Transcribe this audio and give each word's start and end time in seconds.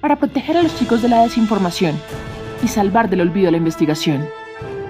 para 0.00 0.16
proteger 0.16 0.56
a 0.56 0.62
los 0.62 0.76
chicos 0.78 1.02
de 1.02 1.08
la 1.08 1.22
desinformación 1.22 1.98
y 2.62 2.68
salvar 2.68 3.10
del 3.10 3.20
olvido 3.20 3.50
la 3.50 3.56
investigación, 3.56 4.28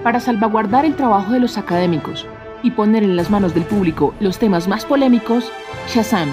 para 0.03 0.19
salvaguardar 0.19 0.85
el 0.85 0.95
trabajo 0.95 1.31
de 1.31 1.39
los 1.39 1.57
académicos 1.57 2.25
y 2.63 2.71
poner 2.71 3.03
en 3.03 3.15
las 3.15 3.29
manos 3.29 3.53
del 3.53 3.63
público 3.63 4.13
los 4.19 4.39
temas 4.39 4.67
más 4.67 4.85
polémicos, 4.85 5.51
Shazam, 5.87 6.29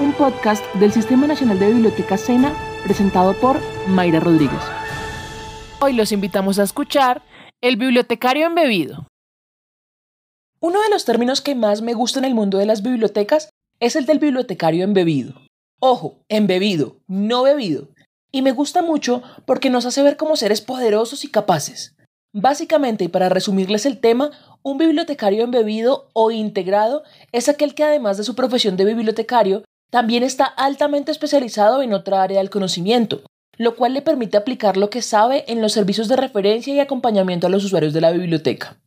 un 0.00 0.12
podcast 0.12 0.64
del 0.74 0.92
Sistema 0.92 1.26
Nacional 1.26 1.58
de 1.58 1.72
Bibliotecas 1.72 2.20
SENA 2.20 2.52
presentado 2.84 3.34
por 3.34 3.58
Mayra 3.88 4.20
Rodríguez. 4.20 4.62
Hoy 5.80 5.92
los 5.92 6.12
invitamos 6.12 6.58
a 6.58 6.62
escuchar 6.62 7.22
El 7.60 7.76
bibliotecario 7.76 8.46
embebido. 8.46 9.06
Uno 10.60 10.82
de 10.82 10.90
los 10.90 11.04
términos 11.04 11.40
que 11.40 11.54
más 11.54 11.80
me 11.80 11.94
gusta 11.94 12.18
en 12.18 12.26
el 12.26 12.34
mundo 12.34 12.58
de 12.58 12.66
las 12.66 12.82
bibliotecas 12.82 13.50
es 13.80 13.96
el 13.96 14.04
del 14.04 14.18
bibliotecario 14.18 14.84
embebido. 14.84 15.34
Ojo, 15.80 16.18
embebido, 16.28 16.98
no 17.06 17.42
bebido. 17.42 17.88
Y 18.32 18.42
me 18.42 18.52
gusta 18.52 18.82
mucho 18.82 19.22
porque 19.44 19.70
nos 19.70 19.86
hace 19.86 20.02
ver 20.02 20.16
como 20.16 20.36
seres 20.36 20.60
poderosos 20.60 21.24
y 21.24 21.30
capaces. 21.30 21.96
Básicamente, 22.32 23.04
y 23.04 23.08
para 23.08 23.28
resumirles 23.28 23.86
el 23.86 23.98
tema, 23.98 24.30
un 24.62 24.78
bibliotecario 24.78 25.42
embebido 25.42 26.10
o 26.12 26.30
integrado 26.30 27.02
es 27.32 27.48
aquel 27.48 27.74
que 27.74 27.82
además 27.82 28.16
de 28.18 28.24
su 28.24 28.36
profesión 28.36 28.76
de 28.76 28.84
bibliotecario, 28.84 29.64
también 29.90 30.22
está 30.22 30.44
altamente 30.44 31.10
especializado 31.10 31.82
en 31.82 31.92
otra 31.92 32.22
área 32.22 32.38
del 32.38 32.50
conocimiento, 32.50 33.22
lo 33.56 33.74
cual 33.74 33.94
le 33.94 34.02
permite 34.02 34.36
aplicar 34.36 34.76
lo 34.76 34.90
que 34.90 35.02
sabe 35.02 35.44
en 35.48 35.60
los 35.60 35.72
servicios 35.72 36.06
de 36.06 36.16
referencia 36.16 36.72
y 36.72 36.78
acompañamiento 36.78 37.48
a 37.48 37.50
los 37.50 37.64
usuarios 37.64 37.92
de 37.92 38.00
la 38.00 38.12
biblioteca. 38.12 38.78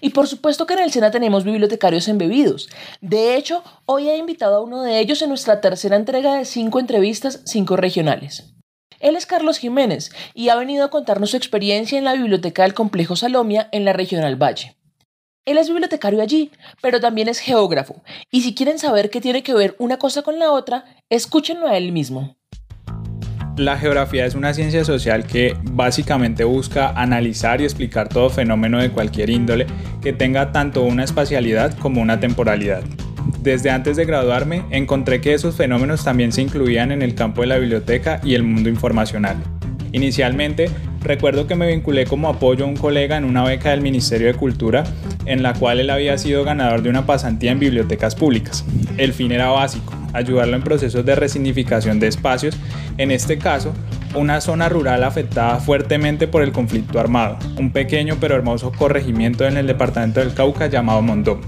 Y 0.00 0.10
por 0.10 0.26
supuesto 0.26 0.66
que 0.66 0.74
en 0.74 0.80
el 0.80 0.90
SENA 0.90 1.10
tenemos 1.10 1.44
bibliotecarios 1.44 2.08
embebidos. 2.08 2.68
De 3.00 3.36
hecho, 3.36 3.62
hoy 3.84 4.08
he 4.08 4.16
invitado 4.16 4.56
a 4.56 4.62
uno 4.62 4.82
de 4.82 4.98
ellos 4.98 5.20
en 5.22 5.28
nuestra 5.28 5.60
tercera 5.60 5.96
entrega 5.96 6.34
de 6.34 6.46
cinco 6.46 6.80
entrevistas, 6.80 7.42
cinco 7.44 7.76
regionales. 7.76 8.54
Él 9.00 9.16
es 9.16 9.26
Carlos 9.26 9.58
Jiménez 9.58 10.10
y 10.34 10.48
ha 10.48 10.56
venido 10.56 10.84
a 10.84 10.90
contarnos 10.90 11.30
su 11.30 11.36
experiencia 11.36 11.98
en 11.98 12.04
la 12.04 12.14
biblioteca 12.14 12.62
del 12.62 12.74
Complejo 12.74 13.16
Salomia 13.16 13.68
en 13.72 13.84
la 13.84 13.92
Regional 13.92 14.40
Valle. 14.40 14.76
Él 15.44 15.56
es 15.56 15.68
bibliotecario 15.68 16.20
allí, 16.20 16.50
pero 16.82 17.00
también 17.00 17.28
es 17.28 17.38
geógrafo, 17.38 18.02
y 18.30 18.42
si 18.42 18.54
quieren 18.54 18.78
saber 18.78 19.08
qué 19.08 19.20
tiene 19.20 19.42
que 19.42 19.54
ver 19.54 19.76
una 19.78 19.96
cosa 19.96 20.22
con 20.22 20.38
la 20.38 20.52
otra, 20.52 20.84
escúchenlo 21.08 21.68
a 21.68 21.76
él 21.78 21.92
mismo. 21.92 22.36
La 23.56 23.78
geografía 23.78 24.26
es 24.26 24.34
una 24.34 24.52
ciencia 24.52 24.84
social 24.84 25.26
que 25.26 25.56
básicamente 25.62 26.44
busca 26.44 26.90
analizar 26.90 27.60
y 27.60 27.64
explicar 27.64 28.08
todo 28.08 28.30
fenómeno 28.30 28.80
de 28.80 28.90
cualquier 28.90 29.30
índole 29.30 29.66
que 30.02 30.12
tenga 30.12 30.52
tanto 30.52 30.82
una 30.82 31.02
espacialidad 31.02 31.76
como 31.78 32.02
una 32.02 32.20
temporalidad. 32.20 32.84
Desde 33.42 33.70
antes 33.70 33.96
de 33.96 34.04
graduarme 34.04 34.64
encontré 34.70 35.20
que 35.20 35.32
esos 35.32 35.54
fenómenos 35.54 36.04
también 36.04 36.32
se 36.32 36.42
incluían 36.42 36.90
en 36.90 37.02
el 37.02 37.14
campo 37.14 37.42
de 37.42 37.46
la 37.46 37.58
biblioteca 37.58 38.20
y 38.24 38.34
el 38.34 38.42
mundo 38.42 38.68
informacional. 38.68 39.36
Inicialmente, 39.92 40.68
recuerdo 41.02 41.46
que 41.46 41.54
me 41.54 41.68
vinculé 41.68 42.04
como 42.04 42.28
apoyo 42.28 42.64
a 42.64 42.68
un 42.68 42.76
colega 42.76 43.16
en 43.16 43.24
una 43.24 43.44
beca 43.44 43.70
del 43.70 43.80
Ministerio 43.80 44.26
de 44.26 44.34
Cultura, 44.34 44.84
en 45.24 45.42
la 45.42 45.54
cual 45.54 45.80
él 45.80 45.90
había 45.90 46.18
sido 46.18 46.44
ganador 46.44 46.82
de 46.82 46.90
una 46.90 47.06
pasantía 47.06 47.52
en 47.52 47.60
bibliotecas 47.60 48.14
públicas. 48.14 48.64
El 48.96 49.12
fin 49.12 49.32
era 49.32 49.48
básico, 49.48 49.94
ayudarlo 50.12 50.56
en 50.56 50.62
procesos 50.62 51.06
de 51.06 51.14
resignificación 51.14 52.00
de 52.00 52.08
espacios, 52.08 52.56
en 52.98 53.12
este 53.12 53.38
caso, 53.38 53.72
una 54.14 54.40
zona 54.40 54.68
rural 54.68 55.04
afectada 55.04 55.60
fuertemente 55.60 56.26
por 56.28 56.42
el 56.42 56.52
conflicto 56.52 56.98
armado, 56.98 57.38
un 57.56 57.70
pequeño 57.70 58.16
pero 58.20 58.34
hermoso 58.34 58.72
corregimiento 58.72 59.46
en 59.46 59.56
el 59.56 59.66
departamento 59.66 60.20
del 60.20 60.34
Cauca 60.34 60.66
llamado 60.66 61.00
Mondomo. 61.02 61.42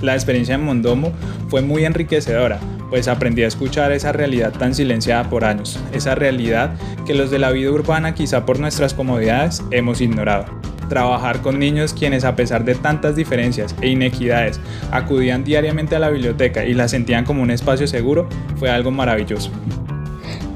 La 0.00 0.14
experiencia 0.14 0.54
en 0.54 0.64
Mondomo 0.64 1.12
fue 1.48 1.62
muy 1.62 1.84
enriquecedora, 1.84 2.60
pues 2.90 3.08
aprendí 3.08 3.42
a 3.42 3.48
escuchar 3.48 3.92
esa 3.92 4.12
realidad 4.12 4.52
tan 4.52 4.74
silenciada 4.74 5.28
por 5.28 5.44
años, 5.44 5.78
esa 5.92 6.14
realidad 6.14 6.74
que 7.06 7.14
los 7.14 7.30
de 7.30 7.38
la 7.38 7.50
vida 7.50 7.70
urbana 7.70 8.14
quizá 8.14 8.46
por 8.46 8.60
nuestras 8.60 8.94
comodidades 8.94 9.62
hemos 9.70 10.00
ignorado. 10.00 10.46
Trabajar 10.88 11.42
con 11.42 11.58
niños 11.58 11.92
quienes 11.92 12.24
a 12.24 12.36
pesar 12.36 12.64
de 12.64 12.76
tantas 12.76 13.16
diferencias 13.16 13.74
e 13.80 13.88
inequidades 13.88 14.60
acudían 14.92 15.42
diariamente 15.42 15.96
a 15.96 15.98
la 15.98 16.10
biblioteca 16.10 16.64
y 16.64 16.74
la 16.74 16.86
sentían 16.86 17.24
como 17.24 17.42
un 17.42 17.50
espacio 17.50 17.88
seguro 17.88 18.28
fue 18.56 18.70
algo 18.70 18.92
maravilloso. 18.92 19.50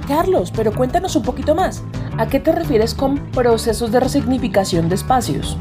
Carlos, 0.06 0.52
pero 0.54 0.72
cuéntanos 0.72 1.16
un 1.16 1.22
poquito 1.22 1.54
más. 1.54 1.82
¿A 2.18 2.26
qué 2.26 2.40
te 2.40 2.52
refieres 2.52 2.94
con 2.94 3.18
procesos 3.30 3.92
de 3.92 4.00
resignificación 4.00 4.88
de 4.88 4.96
espacios? 4.96 5.56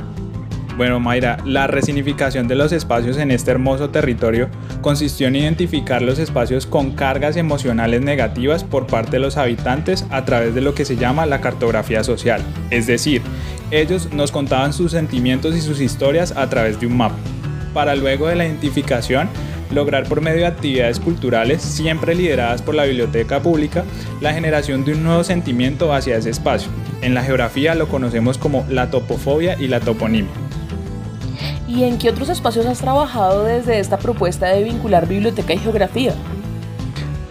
Bueno, 0.80 1.02
Mayra, 1.02 1.40
la 1.44 1.68
resignificación 1.68 2.48
de 2.48 2.56
los 2.56 2.72
espacios 2.72 3.18
en 3.18 3.32
este 3.32 3.52
hermoso 3.52 3.90
territorio 3.90 4.48
consistió 4.80 5.28
en 5.28 5.36
identificar 5.36 6.02
los 6.02 6.20
espacios 6.20 6.66
con 6.66 6.92
cargas 6.92 7.36
emocionales 7.36 8.02
negativas 8.02 8.64
por 8.64 8.88
parte 8.88 9.12
de 9.12 9.20
los 9.20 9.36
habitantes 9.36 10.06
a 10.10 10.24
través 10.24 10.56
de 10.56 10.62
lo 10.62 10.74
que 10.74 10.86
se 10.86 10.96
llama 10.96 11.26
la 11.26 11.42
cartografía 11.42 12.06
social. 12.06 12.42
Es 12.70 12.88
decir, 12.88 13.22
ellos 13.72 14.14
nos 14.14 14.32
contaban 14.32 14.72
sus 14.72 14.94
sentimientos 14.94 15.54
y 15.54 15.60
sus 15.60 15.82
historias 15.82 16.32
a 16.38 16.50
través 16.50 16.80
de 16.80 16.88
un 16.88 16.96
mapa. 16.96 17.18
Para 17.74 17.98
luego 17.98 18.28
de 18.28 18.38
la 18.38 18.46
identificación, 18.46 19.28
lograr 19.72 20.08
por 20.08 20.22
medio 20.22 20.40
de 20.40 20.48
actividades 20.48 21.02
culturales 21.02 21.62
siempre 21.62 22.16
lideradas 22.16 22.62
por 22.62 22.76
la 22.76 22.86
biblioteca 22.86 23.42
pública 23.42 23.84
la 24.22 24.34
generación 24.34 24.86
de 24.86 24.94
un 24.94 25.04
nuevo 25.04 25.26
sentimiento 25.26 25.94
hacia 25.94 26.16
ese 26.16 26.30
espacio. 26.30 26.72
En 27.02 27.16
la 27.16 27.22
geografía 27.22 27.76
lo 27.76 27.90
conocemos 27.90 28.38
como 28.38 28.66
la 28.70 28.90
topofobia 28.90 29.58
y 29.60 29.68
la 29.68 29.82
toponimia. 29.82 30.32
¿Y 31.70 31.84
en 31.84 32.00
qué 32.00 32.10
otros 32.10 32.30
espacios 32.30 32.66
has 32.66 32.80
trabajado 32.80 33.44
desde 33.44 33.80
esta 33.80 34.00
propuesta 34.00 34.48
de 34.48 34.64
vincular 34.64 35.08
biblioteca 35.08 35.54
y 35.54 35.60
geografía? 35.60 36.16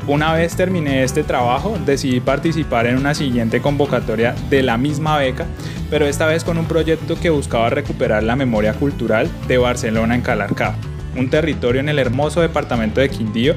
Una 0.06 0.32
vez 0.32 0.54
terminé 0.54 1.02
este 1.02 1.24
trabajo, 1.24 1.76
decidí 1.84 2.20
participar 2.20 2.86
en 2.86 2.98
una 2.98 3.16
siguiente 3.16 3.60
convocatoria 3.60 4.36
de 4.48 4.62
la 4.62 4.78
misma 4.78 5.18
beca, 5.18 5.44
pero 5.90 6.06
esta 6.06 6.26
vez 6.26 6.44
con 6.44 6.56
un 6.56 6.66
proyecto 6.66 7.18
que 7.18 7.30
buscaba 7.30 7.68
recuperar 7.68 8.22
la 8.22 8.36
memoria 8.36 8.74
cultural 8.74 9.28
de 9.48 9.58
Barcelona 9.58 10.14
en 10.14 10.20
Calarcá, 10.20 10.76
un 11.16 11.28
territorio 11.30 11.80
en 11.80 11.88
el 11.88 11.98
hermoso 11.98 12.40
departamento 12.40 13.00
de 13.00 13.10
Quindío 13.10 13.56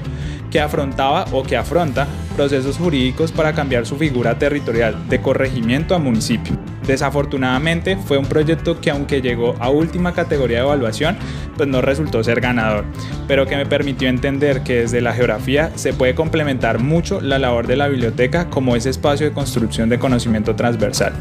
que 0.50 0.60
afrontaba 0.60 1.26
o 1.32 1.44
que 1.44 1.58
afronta 1.58 2.08
procesos 2.36 2.80
jurídicos 2.80 3.32
para 3.32 3.54
cambiar 3.54 3.86
su 3.86 3.98
figura 3.98 4.40
territorial 4.40 5.08
de 5.08 5.22
corregimiento 5.22 5.94
a 5.94 6.00
municipio. 6.00 6.58
Desafortunadamente 6.86 7.96
fue 7.96 8.18
un 8.18 8.26
proyecto 8.26 8.82
que 8.82 8.90
aunque 8.90 9.22
llegó 9.22 9.56
a 9.60 9.70
última 9.70 10.14
categoría 10.14 10.58
de 10.58 10.64
evaluación, 10.64 11.18
pues 11.56 11.70
no 11.70 11.82
resultó 11.82 12.24
ser 12.24 12.42
ganador, 12.42 12.86
pero 13.28 13.46
que 13.46 13.56
me 13.56 13.66
permitió 13.66 14.10
entender 14.10 14.64
que 14.64 14.82
desde 14.82 15.02
la 15.02 15.14
geografía 15.14 15.72
se 15.76 15.94
puede 15.94 16.16
complementar 16.16 16.80
mucho 16.80 17.22
la 17.22 17.40
labor 17.40 17.68
de 17.68 17.76
la 17.76 17.88
biblioteca 17.88 18.50
como 18.50 18.76
ese 18.76 18.90
espacio 18.90 19.28
de 19.28 19.34
construcción 19.34 19.90
de 19.90 20.00
conocimiento 20.00 20.56
transversal. 20.56 21.14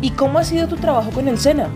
¿Y 0.00 0.10
cómo 0.10 0.38
ha 0.38 0.44
sido 0.44 0.68
tu 0.68 0.76
trabajo 0.76 1.10
con 1.10 1.28
el 1.28 1.38
SENA? 1.38 1.68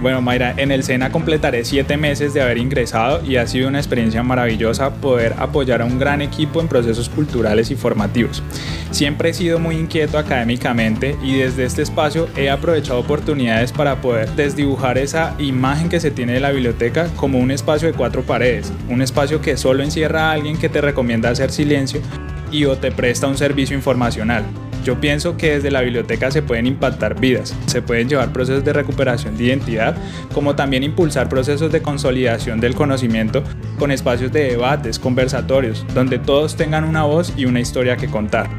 Bueno, 0.00 0.20
Mayra, 0.20 0.54
en 0.56 0.70
el 0.70 0.82
SENA 0.82 1.10
completaré 1.10 1.64
siete 1.64 1.96
meses 1.96 2.34
de 2.34 2.42
haber 2.42 2.58
ingresado 2.58 3.24
y 3.24 3.36
ha 3.36 3.46
sido 3.46 3.68
una 3.68 3.78
experiencia 3.78 4.22
maravillosa 4.22 4.94
poder 4.96 5.34
apoyar 5.38 5.80
a 5.80 5.84
un 5.86 5.98
gran 5.98 6.20
equipo 6.20 6.60
en 6.60 6.68
procesos 6.68 7.08
culturales 7.08 7.70
y 7.70 7.76
formativos. 7.76 8.42
Siempre 8.90 9.30
he 9.30 9.34
sido 9.34 9.58
muy 9.58 9.76
inquieto 9.76 10.18
académicamente 10.18 11.16
y 11.22 11.36
desde 11.36 11.64
este 11.64 11.82
espacio 11.82 12.28
he 12.36 12.50
aprovechado 12.50 12.98
oportunidades 12.98 13.72
para 13.72 14.00
poder 14.00 14.30
desdibujar 14.32 14.98
esa 14.98 15.34
imagen 15.38 15.88
que 15.88 16.00
se 16.00 16.10
tiene 16.10 16.34
de 16.34 16.40
la 16.40 16.50
biblioteca 16.50 17.08
como 17.16 17.38
un 17.38 17.50
espacio 17.50 17.88
de 17.88 17.94
cuatro 17.94 18.22
paredes, 18.22 18.72
un 18.88 19.00
espacio 19.00 19.40
que 19.40 19.56
solo 19.56 19.82
encierra 19.82 20.28
a 20.28 20.32
alguien 20.32 20.58
que 20.58 20.68
te 20.68 20.80
recomienda 20.80 21.30
hacer 21.30 21.50
silencio 21.50 22.00
y 22.50 22.66
o 22.66 22.76
te 22.76 22.92
presta 22.92 23.26
un 23.26 23.38
servicio 23.38 23.76
informacional. 23.76 24.44
Yo 24.84 25.00
pienso 25.00 25.38
que 25.38 25.54
desde 25.54 25.70
la 25.70 25.80
biblioteca 25.80 26.30
se 26.30 26.42
pueden 26.42 26.66
impactar 26.66 27.18
vidas, 27.18 27.54
se 27.64 27.80
pueden 27.80 28.06
llevar 28.06 28.34
procesos 28.34 28.62
de 28.64 28.74
recuperación 28.74 29.34
de 29.34 29.44
identidad, 29.44 29.96
como 30.34 30.56
también 30.56 30.82
impulsar 30.82 31.30
procesos 31.30 31.72
de 31.72 31.80
consolidación 31.80 32.60
del 32.60 32.74
conocimiento 32.74 33.42
con 33.78 33.90
espacios 33.90 34.30
de 34.30 34.50
debates, 34.50 34.98
conversatorios, 34.98 35.86
donde 35.94 36.18
todos 36.18 36.56
tengan 36.56 36.84
una 36.84 37.04
voz 37.04 37.32
y 37.34 37.46
una 37.46 37.60
historia 37.60 37.96
que 37.96 38.08
contar. 38.08 38.50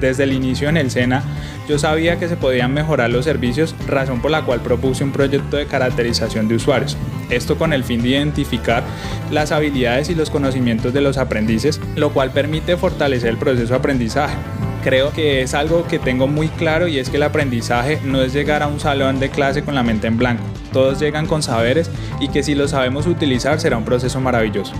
Desde 0.00 0.24
el 0.24 0.32
inicio 0.32 0.68
en 0.68 0.78
el 0.78 0.90
SENA, 0.90 1.22
yo 1.68 1.78
sabía 1.78 2.18
que 2.18 2.28
se 2.28 2.36
podían 2.36 2.74
mejorar 2.74 3.10
los 3.10 3.24
servicios, 3.24 3.76
razón 3.86 4.20
por 4.20 4.32
la 4.32 4.42
cual 4.42 4.60
propuse 4.60 5.04
un 5.04 5.12
proyecto 5.12 5.56
de 5.56 5.66
caracterización 5.66 6.48
de 6.48 6.56
usuarios. 6.56 6.96
Esto 7.30 7.56
con 7.56 7.72
el 7.72 7.84
fin 7.84 8.02
de 8.02 8.10
identificar 8.10 8.82
las 9.30 9.52
habilidades 9.52 10.10
y 10.10 10.16
los 10.16 10.30
conocimientos 10.30 10.92
de 10.92 11.02
los 11.02 11.18
aprendices, 11.18 11.80
lo 11.94 12.10
cual 12.10 12.32
permite 12.32 12.76
fortalecer 12.76 13.28
el 13.28 13.38
proceso 13.38 13.74
de 13.74 13.78
aprendizaje 13.78 14.34
creo 14.82 15.12
que 15.12 15.42
es 15.42 15.54
algo 15.54 15.86
que 15.86 15.98
tengo 15.98 16.26
muy 16.26 16.48
claro 16.48 16.88
y 16.88 16.98
es 16.98 17.10
que 17.10 17.16
el 17.16 17.22
aprendizaje 17.22 18.00
no 18.04 18.22
es 18.22 18.32
llegar 18.32 18.62
a 18.62 18.66
un 18.66 18.80
salón 18.80 19.20
de 19.20 19.30
clase 19.30 19.62
con 19.62 19.74
la 19.74 19.82
mente 19.82 20.06
en 20.06 20.16
blanco. 20.16 20.42
Todos 20.72 21.00
llegan 21.00 21.26
con 21.26 21.42
saberes 21.42 21.90
y 22.20 22.28
que 22.28 22.42
si 22.42 22.54
lo 22.54 22.68
sabemos 22.68 23.06
utilizar 23.06 23.60
será 23.60 23.76
un 23.76 23.84
proceso 23.84 24.20
maravilloso. 24.20 24.74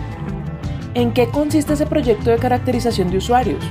¿En 0.95 1.13
qué 1.13 1.29
consiste 1.29 1.75
ese 1.75 1.87
proyecto 1.87 2.31
de 2.31 2.39
caracterización 2.39 3.11
de 3.11 3.19
usuarios? 3.19 3.65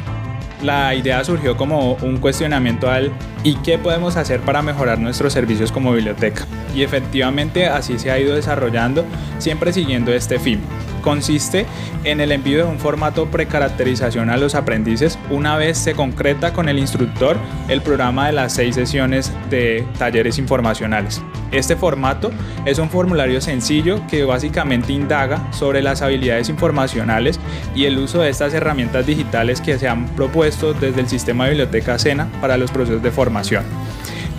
La 0.63 0.95
idea 0.95 1.23
surgió 1.23 1.55
como 1.55 1.93
un 2.01 2.17
cuestionamiento 2.17 2.89
al 2.89 3.11
¿y 3.43 3.55
qué 3.57 3.77
podemos 3.77 4.15
hacer 4.17 4.39
para 4.39 4.61
mejorar 4.61 4.97
nuestros 4.97 5.33
servicios 5.33 5.71
como 5.71 5.93
biblioteca? 5.93 6.47
Y 6.75 6.83
efectivamente 6.83 7.67
así 7.67 7.99
se 7.99 8.09
ha 8.09 8.19
ido 8.19 8.33
desarrollando, 8.35 9.05
siempre 9.37 9.71
siguiendo 9.71 10.13
este 10.13 10.39
fin 10.39 10.61
consiste 11.07 11.65
en 12.03 12.19
el 12.19 12.33
envío 12.33 12.57
de 12.57 12.63
un 12.65 12.79
formato 12.79 13.27
precaracterización 13.27 14.29
a 14.29 14.35
los 14.35 14.55
aprendices 14.55 15.17
una 15.29 15.55
vez 15.55 15.77
se 15.77 15.93
concreta 15.93 16.51
con 16.51 16.67
el 16.67 16.77
instructor 16.77 17.37
el 17.69 17.81
programa 17.81 18.27
de 18.27 18.33
las 18.33 18.51
seis 18.51 18.75
sesiones 18.75 19.31
de 19.49 19.87
talleres 19.97 20.37
informacionales. 20.37 21.23
Este 21.53 21.77
formato 21.77 22.29
es 22.65 22.77
un 22.77 22.89
formulario 22.89 23.39
sencillo 23.39 24.05
que 24.09 24.25
básicamente 24.25 24.91
indaga 24.91 25.49
sobre 25.53 25.81
las 25.81 26.01
habilidades 26.01 26.49
informacionales 26.49 27.39
y 27.73 27.85
el 27.85 27.97
uso 27.99 28.19
de 28.19 28.29
estas 28.29 28.53
herramientas 28.53 29.05
digitales 29.05 29.61
que 29.61 29.79
se 29.79 29.87
han 29.87 30.07
propuesto 30.07 30.73
desde 30.73 30.99
el 30.99 31.07
sistema 31.07 31.45
de 31.45 31.51
biblioteca 31.51 31.97
SENA 31.97 32.27
para 32.41 32.57
los 32.57 32.69
procesos 32.69 33.01
de 33.01 33.11
formación. 33.11 33.63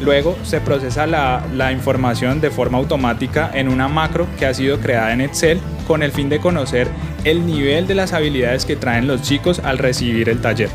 Luego 0.02 0.36
se 0.42 0.60
procesa 0.60 1.06
la, 1.06 1.42
la, 1.54 1.72
información 1.72 2.42
de 2.42 2.50
forma 2.50 2.76
automática 2.76 3.50
en 3.54 3.68
una 3.68 3.88
macro 3.88 4.26
que 4.38 4.44
ha 4.44 4.52
sido 4.52 4.78
creada 4.78 5.14
en 5.14 5.22
Excel 5.22 5.60
con 5.88 6.04
el 6.04 6.12
fin 6.12 6.28
de 6.28 6.38
conocer 6.38 6.86
el 7.24 7.46
nivel 7.46 7.88
de 7.88 7.96
las 7.96 8.12
habilidades 8.12 8.64
que 8.66 8.76
traen 8.76 9.08
los 9.08 9.22
chicos 9.22 9.58
al 9.58 9.78
recibir 9.78 10.28
el 10.28 10.40
taller. 10.40 10.68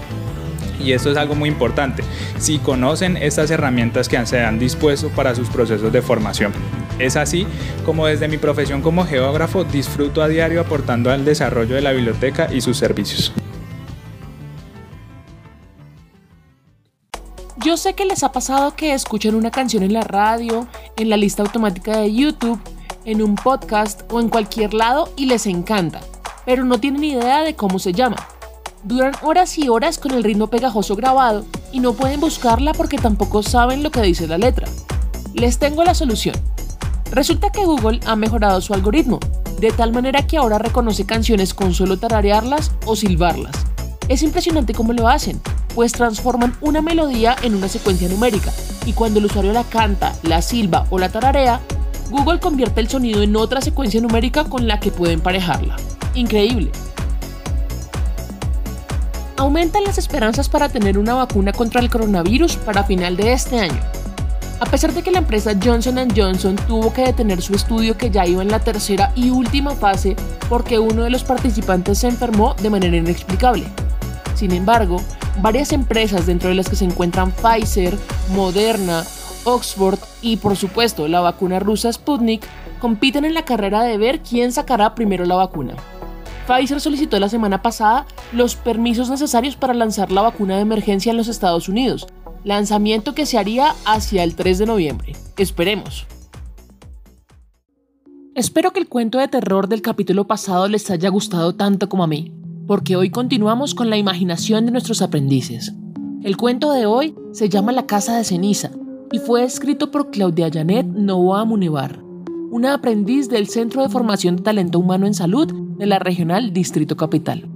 Y 0.83 0.91
esto 0.91 1.11
es 1.11 1.17
algo 1.17 1.35
muy 1.35 1.47
importante, 1.47 2.03
si 2.39 2.57
conocen 2.57 3.15
estas 3.15 3.51
herramientas 3.51 4.09
que 4.09 4.25
se 4.25 4.41
han 4.41 4.59
dispuesto 4.59 5.09
para 5.09 5.35
sus 5.35 5.47
procesos 5.49 5.93
de 5.93 6.01
formación. 6.01 6.51
Es 6.99 7.15
así 7.15 7.47
como 7.85 8.07
desde 8.07 8.27
mi 8.27 8.37
profesión 8.37 8.81
como 8.81 9.05
geógrafo 9.05 9.63
disfruto 9.63 10.21
a 10.21 10.27
diario 10.27 10.59
aportando 10.59 11.11
al 11.11 11.23
desarrollo 11.23 11.75
de 11.75 11.81
la 11.81 11.91
biblioteca 11.91 12.49
y 12.51 12.59
sus 12.59 12.75
servicios. 12.77 13.31
Yo 17.63 17.77
sé 17.77 17.93
que 17.93 18.05
les 18.05 18.23
ha 18.23 18.31
pasado 18.31 18.75
que 18.75 18.93
escuchan 18.93 19.35
una 19.35 19.51
canción 19.51 19.83
en 19.83 19.93
la 19.93 20.01
radio, 20.01 20.67
en 20.97 21.09
la 21.09 21.15
lista 21.15 21.43
automática 21.43 21.97
de 21.97 22.13
YouTube, 22.13 22.59
en 23.05 23.21
un 23.21 23.35
podcast 23.35 24.01
o 24.11 24.19
en 24.19 24.29
cualquier 24.29 24.73
lado 24.73 25.11
y 25.15 25.25
les 25.25 25.45
encanta, 25.45 26.01
pero 26.45 26.63
no 26.63 26.79
tienen 26.79 27.03
idea 27.03 27.41
de 27.41 27.55
cómo 27.55 27.79
se 27.79 27.93
llama. 27.93 28.17
Duran 28.83 29.13
horas 29.21 29.57
y 29.57 29.69
horas 29.69 29.97
con 29.97 30.11
el 30.11 30.23
ritmo 30.23 30.47
pegajoso 30.47 30.95
grabado 30.95 31.45
y 31.71 31.79
no 31.79 31.93
pueden 31.93 32.19
buscarla 32.19 32.73
porque 32.73 32.97
tampoco 32.97 33.43
saben 33.43 33.83
lo 33.83 33.91
que 33.91 34.01
dice 34.01 34.27
la 34.27 34.37
letra. 34.37 34.67
Les 35.33 35.57
tengo 35.57 35.83
la 35.83 35.93
solución. 35.93 36.35
Resulta 37.11 37.51
que 37.51 37.65
Google 37.65 37.99
ha 38.05 38.15
mejorado 38.15 38.59
su 38.59 38.73
algoritmo, 38.73 39.19
de 39.59 39.71
tal 39.71 39.93
manera 39.93 40.25
que 40.27 40.37
ahora 40.37 40.57
reconoce 40.57 41.05
canciones 41.05 41.53
con 41.53 41.73
solo 41.73 41.97
tararearlas 41.97 42.71
o 42.85 42.95
silbarlas. 42.95 43.55
Es 44.09 44.21
impresionante 44.21 44.73
cómo 44.73 44.93
lo 44.93 45.07
hacen, 45.07 45.39
pues 45.75 45.91
transforman 45.93 46.55
una 46.59 46.81
melodía 46.81 47.35
en 47.41 47.55
una 47.55 47.67
secuencia 47.67 48.09
numérica, 48.09 48.51
y 48.85 48.93
cuando 48.93 49.19
el 49.19 49.25
usuario 49.25 49.53
la 49.53 49.63
canta, 49.63 50.13
la 50.23 50.41
silba 50.41 50.87
o 50.89 50.99
la 50.99 51.09
tararea, 51.09 51.61
Google 52.09 52.39
convierte 52.39 52.81
el 52.81 52.89
sonido 52.89 53.21
en 53.21 53.35
otra 53.35 53.61
secuencia 53.61 54.01
numérica 54.01 54.43
con 54.43 54.67
la 54.67 54.79
que 54.79 54.91
puede 54.91 55.13
emparejarla. 55.13 55.75
Increíble. 56.13 56.71
Aumentan 59.37 59.83
las 59.83 59.97
esperanzas 59.97 60.47
para 60.47 60.69
tener 60.69 60.97
una 60.97 61.15
vacuna 61.15 61.51
contra 61.51 61.81
el 61.81 61.89
coronavirus 61.89 62.55
para 62.57 62.83
final 62.83 63.17
de 63.17 63.33
este 63.33 63.59
año. 63.59 63.79
A 64.59 64.65
pesar 64.65 64.93
de 64.93 65.01
que 65.01 65.11
la 65.11 65.17
empresa 65.17 65.51
Johnson 65.61 66.07
Johnson 66.15 66.55
tuvo 66.67 66.93
que 66.93 67.03
detener 67.03 67.41
su 67.41 67.53
estudio 67.53 67.97
que 67.97 68.09
ya 68.09 68.25
iba 68.25 68.41
en 68.41 68.47
la 68.47 68.59
tercera 68.59 69.11
y 69.15 69.29
última 69.29 69.71
fase 69.71 70.15
porque 70.47 70.79
uno 70.79 71.03
de 71.03 71.09
los 71.09 71.23
participantes 71.23 71.97
se 71.97 72.07
enfermó 72.07 72.53
de 72.61 72.69
manera 72.69 72.95
inexplicable. 72.95 73.65
Sin 74.35 74.51
embargo, 74.51 75.01
varias 75.41 75.73
empresas 75.73 76.25
dentro 76.25 76.49
de 76.49 76.55
las 76.55 76.69
que 76.69 76.75
se 76.75 76.85
encuentran 76.85 77.31
Pfizer, 77.31 77.97
Moderna, 78.29 79.03
Oxford 79.45 79.99
y 80.21 80.37
por 80.37 80.55
supuesto 80.55 81.07
la 81.07 81.21
vacuna 81.21 81.59
rusa 81.59 81.91
Sputnik 81.91 82.45
compiten 82.79 83.25
en 83.25 83.33
la 83.33 83.45
carrera 83.45 83.83
de 83.83 83.97
ver 83.97 84.21
quién 84.21 84.51
sacará 84.51 84.95
primero 84.95 85.25
la 85.25 85.35
vacuna. 85.35 85.75
Pfizer 86.47 86.81
solicitó 86.81 87.19
la 87.19 87.29
semana 87.29 87.61
pasada 87.61 88.05
los 88.33 88.55
permisos 88.55 89.09
necesarios 89.09 89.55
para 89.55 89.73
lanzar 89.73 90.11
la 90.11 90.21
vacuna 90.21 90.55
de 90.55 90.61
emergencia 90.61 91.11
en 91.11 91.17
los 91.17 91.29
Estados 91.29 91.69
Unidos, 91.69 92.07
lanzamiento 92.43 93.15
que 93.15 93.25
se 93.25 93.37
haría 93.37 93.73
hacia 93.85 94.23
el 94.23 94.35
3 94.35 94.57
de 94.57 94.65
noviembre. 94.65 95.15
Esperemos. 95.37 96.05
Espero 98.35 98.73
que 98.73 98.79
el 98.79 98.89
cuento 98.89 99.19
de 99.19 99.27
terror 99.27 99.69
del 99.69 99.81
capítulo 99.81 100.25
pasado 100.25 100.67
les 100.67 100.89
haya 100.91 101.07
gustado 101.09 101.55
tanto 101.55 101.87
como 101.87 102.03
a 102.03 102.07
mí, 102.07 102.33
porque 102.67 102.95
hoy 102.97 103.09
continuamos 103.09 103.75
con 103.75 103.89
la 103.89 103.97
imaginación 103.97 104.65
de 104.65 104.71
nuestros 104.71 105.01
aprendices. 105.01 105.71
El 106.23 106.35
cuento 106.35 106.71
de 106.73 106.85
hoy 106.85 107.15
se 107.31 107.47
llama 107.47 107.71
La 107.71 107.85
Casa 107.85 108.17
de 108.17 108.23
Ceniza 108.23 108.71
y 109.13 109.19
fue 109.19 109.43
escrito 109.43 109.91
por 109.91 110.09
Claudia 110.09 110.49
Janet 110.51 110.87
Novoa 110.87 111.45
Munevar, 111.45 111.99
una 112.49 112.73
aprendiz 112.73 113.29
del 113.29 113.47
Centro 113.47 113.83
de 113.83 113.89
Formación 113.89 114.37
de 114.37 114.41
Talento 114.41 114.79
Humano 114.79 115.05
en 115.05 115.13
Salud 115.13 115.53
de 115.53 115.85
la 115.85 115.99
Regional 115.99 116.51
Distrito 116.51 116.97
Capital. 116.97 117.47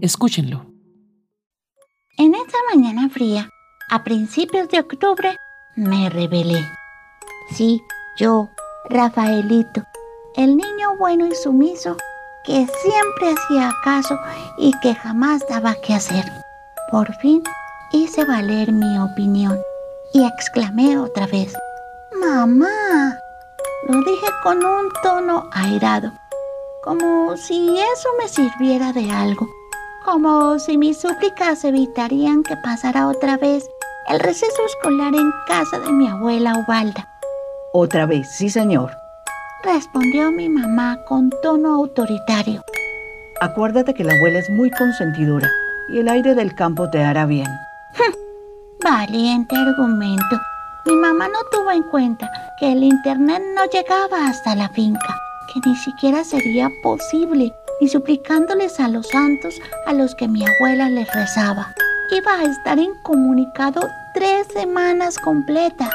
Escúchenlo. 0.00 0.66
En 2.18 2.34
esta 2.34 2.58
mañana 2.74 3.08
fría, 3.08 3.48
a 3.88 4.02
principios 4.02 4.68
de 4.68 4.80
octubre, 4.80 5.36
me 5.76 6.10
rebelé. 6.10 6.66
Sí, 7.52 7.80
yo, 8.18 8.48
Rafaelito, 8.90 9.84
el 10.34 10.56
niño 10.56 10.96
bueno 10.98 11.28
y 11.28 11.36
sumiso 11.36 11.96
que 12.44 12.66
siempre 12.66 13.30
hacía 13.30 13.72
caso 13.84 14.18
y 14.58 14.72
que 14.82 14.92
jamás 14.96 15.44
daba 15.48 15.76
que 15.86 15.94
hacer. 15.94 16.24
Por 16.90 17.14
fin 17.18 17.44
hice 17.92 18.24
valer 18.24 18.72
mi 18.72 18.98
opinión 18.98 19.56
y 20.16 20.24
exclamé 20.24 20.98
otra 20.98 21.26
vez, 21.26 21.54
¡Mamá! 22.18 23.18
Lo 23.86 23.98
dije 23.98 24.26
con 24.42 24.64
un 24.64 24.88
tono 25.02 25.46
airado, 25.52 26.10
como 26.82 27.36
si 27.36 27.78
eso 27.78 28.08
me 28.18 28.26
sirviera 28.26 28.94
de 28.94 29.10
algo, 29.10 29.46
como 30.06 30.58
si 30.58 30.78
mis 30.78 30.98
súplicas 30.98 31.62
evitarían 31.64 32.42
que 32.42 32.56
pasara 32.64 33.08
otra 33.08 33.36
vez 33.36 33.68
el 34.08 34.18
receso 34.20 34.64
escolar 34.64 35.14
en 35.14 35.30
casa 35.46 35.80
de 35.80 35.92
mi 35.92 36.08
abuela 36.08 36.64
Ubalda. 36.66 37.06
Otra 37.74 38.06
vez, 38.06 38.26
sí 38.38 38.48
señor, 38.48 38.92
respondió 39.64 40.32
mi 40.32 40.48
mamá 40.48 40.96
con 41.06 41.28
tono 41.42 41.74
autoritario. 41.74 42.62
Acuérdate 43.42 43.92
que 43.92 44.04
la 44.04 44.14
abuela 44.14 44.38
es 44.38 44.48
muy 44.48 44.70
consentidora 44.70 45.50
y 45.90 45.98
el 45.98 46.08
aire 46.08 46.34
del 46.34 46.54
campo 46.54 46.88
te 46.88 47.04
hará 47.04 47.26
bien. 47.26 47.48
Valiente 48.88 49.56
argumento. 49.56 50.40
Mi 50.84 50.94
mamá 50.94 51.26
no 51.26 51.40
tuvo 51.50 51.72
en 51.72 51.82
cuenta 51.82 52.30
que 52.56 52.70
el 52.70 52.84
internet 52.84 53.42
no 53.56 53.64
llegaba 53.64 54.28
hasta 54.28 54.54
la 54.54 54.68
finca, 54.68 55.20
que 55.52 55.68
ni 55.68 55.74
siquiera 55.74 56.22
sería 56.22 56.70
posible, 56.84 57.52
ni 57.80 57.88
suplicándoles 57.88 58.78
a 58.78 58.86
los 58.86 59.08
santos 59.08 59.60
a 59.88 59.92
los 59.92 60.14
que 60.14 60.28
mi 60.28 60.44
abuela 60.46 60.88
les 60.88 61.12
rezaba. 61.12 61.74
Iba 62.12 62.38
a 62.38 62.44
estar 62.44 62.78
incomunicado 62.78 63.80
tres 64.14 64.46
semanas 64.52 65.18
completas. 65.18 65.90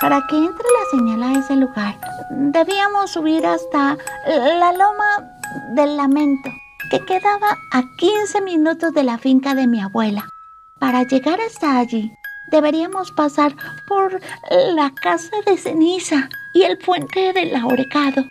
Para 0.00 0.22
que 0.30 0.36
entre 0.36 0.54
la 0.54 0.98
señal 0.98 1.22
a 1.24 1.36
ese 1.36 1.56
lugar, 1.56 1.96
debíamos 2.30 3.10
subir 3.10 3.44
hasta 3.44 3.98
la 4.28 4.72
loma 4.72 5.32
del 5.74 5.96
lamento, 5.96 6.48
que 6.92 7.04
quedaba 7.06 7.58
a 7.72 7.82
15 7.98 8.40
minutos 8.42 8.94
de 8.94 9.02
la 9.02 9.18
finca 9.18 9.56
de 9.56 9.66
mi 9.66 9.80
abuela. 9.80 10.28
Para 10.78 11.02
llegar 11.02 11.38
hasta 11.42 11.78
allí, 11.78 12.10
deberíamos 12.50 13.12
pasar 13.12 13.54
por 13.86 14.20
la 14.50 14.92
casa 14.94 15.36
de 15.46 15.56
ceniza 15.56 16.28
y 16.52 16.62
el 16.62 16.78
puente 16.78 17.32
del 17.32 17.54
ahorcado. 17.54 18.24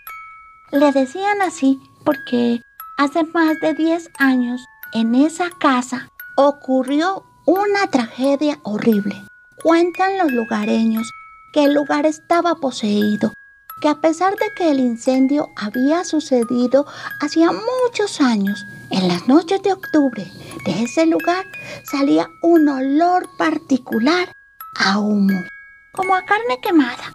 Le 0.71 0.91
decían 0.91 1.41
así 1.41 1.79
porque 2.05 2.61
hace 2.97 3.23
más 3.23 3.59
de 3.61 3.73
10 3.73 4.09
años 4.19 4.65
en 4.93 5.15
esa 5.15 5.49
casa 5.59 6.09
ocurrió 6.35 7.23
una 7.45 7.87
tragedia 7.87 8.59
horrible. 8.63 9.15
Cuentan 9.63 10.17
los 10.17 10.31
lugareños 10.31 11.11
que 11.51 11.65
el 11.65 11.73
lugar 11.73 12.05
estaba 12.05 12.55
poseído, 12.55 13.33
que 13.81 13.89
a 13.89 13.95
pesar 13.95 14.35
de 14.35 14.53
que 14.55 14.71
el 14.71 14.79
incendio 14.79 15.49
había 15.55 16.03
sucedido 16.03 16.85
hacía 17.21 17.49
muchos 17.51 18.21
años, 18.21 18.63
en 18.91 19.07
las 19.07 19.27
noches 19.27 19.61
de 19.61 19.73
octubre 19.73 20.25
de 20.65 20.83
ese 20.83 21.05
lugar 21.05 21.45
salía 21.83 22.27
un 22.41 22.67
olor 22.67 23.27
particular 23.37 24.29
a 24.75 24.99
humo, 24.99 25.39
como 25.93 26.15
a 26.15 26.23
carne 26.25 26.59
quemada. 26.61 27.13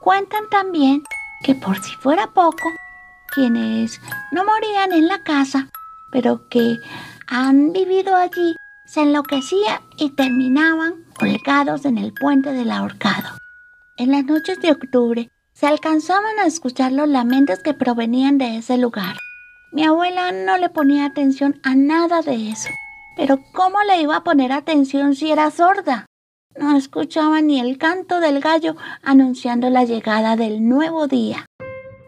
Cuentan 0.00 0.48
también 0.50 1.02
que 1.44 1.54
por 1.54 1.80
si 1.82 1.94
fuera 1.96 2.28
poco, 2.28 2.70
quienes 3.34 4.00
no 4.32 4.44
morían 4.44 4.92
en 4.92 5.08
la 5.08 5.22
casa, 5.22 5.68
pero 6.10 6.48
que 6.48 6.76
han 7.26 7.72
vivido 7.72 8.14
allí, 8.16 8.54
se 8.86 9.02
enloquecían 9.02 9.80
y 9.96 10.10
terminaban 10.10 11.04
colgados 11.18 11.84
en 11.84 11.98
el 11.98 12.12
puente 12.12 12.52
del 12.52 12.70
ahorcado. 12.70 13.38
En 13.96 14.10
las 14.10 14.24
noches 14.24 14.60
de 14.60 14.72
octubre 14.72 15.30
se 15.52 15.66
alcanzaban 15.66 16.38
a 16.38 16.46
escuchar 16.46 16.92
los 16.92 17.08
lamentos 17.08 17.60
que 17.60 17.74
provenían 17.74 18.38
de 18.38 18.56
ese 18.56 18.78
lugar. 18.78 19.16
Mi 19.72 19.84
abuela 19.84 20.32
no 20.32 20.58
le 20.58 20.68
ponía 20.68 21.06
atención 21.06 21.58
a 21.62 21.74
nada 21.74 22.20
de 22.20 22.50
eso. 22.50 22.68
Pero 23.16 23.40
¿cómo 23.54 23.78
le 23.82 24.02
iba 24.02 24.16
a 24.16 24.24
poner 24.24 24.52
atención 24.52 25.14
si 25.14 25.30
era 25.30 25.50
sorda? 25.50 26.04
No 26.58 26.76
escuchaba 26.76 27.40
ni 27.40 27.58
el 27.58 27.78
canto 27.78 28.20
del 28.20 28.40
gallo 28.40 28.76
anunciando 29.02 29.70
la 29.70 29.84
llegada 29.84 30.36
del 30.36 30.68
nuevo 30.68 31.06
día. 31.06 31.46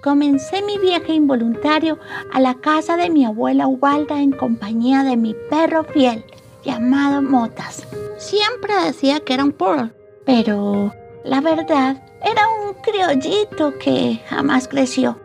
comencé 0.02 0.60
mi 0.60 0.76
viaje 0.76 1.14
involuntario 1.14 1.98
a 2.30 2.38
la 2.38 2.52
casa 2.52 2.98
de 2.98 3.08
mi 3.08 3.24
abuela 3.24 3.66
Ubalda 3.66 4.20
en 4.20 4.32
compañía 4.32 5.02
de 5.02 5.16
mi 5.16 5.34
perro 5.48 5.84
fiel 5.84 6.22
llamado 6.62 7.22
Motas. 7.22 7.86
Siempre 8.18 8.74
decía 8.84 9.20
que 9.20 9.32
era 9.32 9.44
un 9.44 9.52
poodle, 9.52 9.92
pero 10.26 10.92
la 11.24 11.40
verdad 11.40 12.02
era 12.22 12.42
un 12.48 12.74
criollito 12.82 13.78
que 13.78 14.20
jamás 14.28 14.68
creció. 14.68 15.23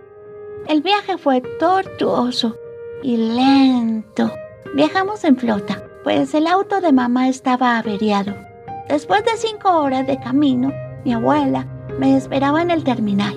El 0.70 0.84
viaje 0.84 1.18
fue 1.18 1.42
tortuoso 1.60 2.56
y 3.02 3.18
lento. 3.18 4.32
Viajamos 4.76 5.24
en 5.24 5.36
flota, 5.36 5.84
pues 6.04 6.36
el 6.36 6.46
auto 6.46 6.80
de 6.80 6.94
mamá 6.94 7.28
estaba 7.28 7.80
averiado. 7.80 8.36
Después 8.88 9.26
de 9.26 9.32
cinco 9.38 9.80
horas 9.80 10.06
de 10.06 10.20
camino, 10.20 10.72
mi 11.04 11.14
abuela 11.14 11.66
me 11.98 12.16
esperaba 12.16 12.62
en 12.62 12.70
el 12.70 12.84
terminal 12.84 13.34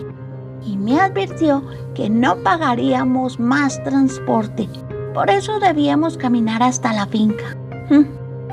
y 0.62 0.76
me 0.76 1.00
advirtió 1.00 1.64
que 1.94 2.10
no 2.10 2.36
pagaríamos 2.42 3.40
más 3.40 3.82
transporte. 3.82 4.68
Por 5.14 5.30
eso 5.30 5.58
debíamos 5.58 6.18
caminar 6.18 6.62
hasta 6.62 6.92
la 6.92 7.06
finca. 7.06 7.56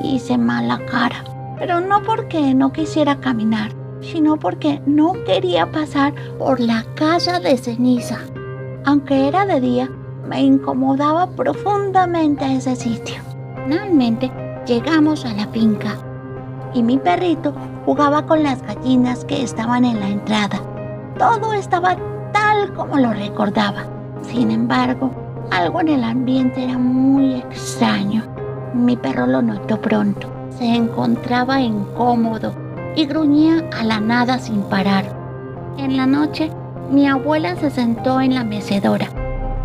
Hice 0.02 0.38
mala 0.38 0.80
cara, 0.86 1.26
pero 1.58 1.82
no 1.82 2.02
porque 2.04 2.54
no 2.54 2.72
quisiera 2.72 3.20
caminar, 3.20 3.74
sino 4.00 4.40
porque 4.40 4.82
no 4.86 5.12
quería 5.26 5.70
pasar 5.70 6.14
por 6.38 6.62
la 6.62 6.86
casa 6.96 7.42
de 7.42 7.58
ceniza. 7.58 8.20
Aunque 8.90 9.28
era 9.28 9.46
de 9.46 9.62
día, 9.62 9.88
me 10.28 10.42
incomodaba 10.42 11.28
profundamente 11.28 12.44
ese 12.56 12.76
sitio. 12.76 13.22
Finalmente 13.64 14.32
llegamos 14.66 15.26
a 15.26 15.34
la 15.36 15.46
finca 15.50 15.96
y 16.74 16.82
mi 16.82 16.98
perrito 16.98 17.54
jugaba 17.86 18.26
con 18.26 18.42
las 18.42 18.64
gallinas 18.64 19.26
que 19.26 19.44
estaban 19.44 19.86
en 19.86 20.00
la 20.00 20.10
entrada. 20.10 20.60
Todo 21.20 21.54
estaba 21.54 21.98
tal 22.34 22.74
como 22.74 22.98
lo 22.98 23.14
recordaba. 23.14 23.84
Sin 24.24 24.50
embargo, 24.50 25.12
algo 25.52 25.82
en 25.82 25.90
el 25.90 26.04
ambiente 26.04 26.64
era 26.64 26.80
muy 26.80 27.36
extraño. 27.36 28.24
Mi 28.74 28.98
perro 28.98 29.28
lo 29.28 29.44
notó 29.44 29.80
pronto. 29.80 30.28
Se 30.50 30.66
encontraba 30.66 31.62
incómodo 31.62 32.56
y 32.96 33.06
gruñía 33.06 33.70
a 33.80 33.84
la 33.84 34.00
nada 34.00 34.40
sin 34.40 34.64
parar. 34.64 35.06
En 35.78 35.96
la 35.96 36.08
noche, 36.08 36.52
mi 36.92 37.08
abuela 37.08 37.56
se 37.56 37.70
sentó 37.70 38.20
en 38.20 38.34
la 38.34 38.44
mecedora, 38.44 39.08